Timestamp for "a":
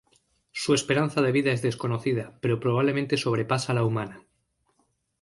3.71-3.75